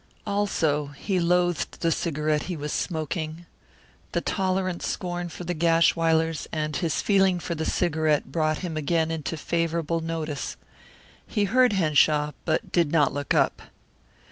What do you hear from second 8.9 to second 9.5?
into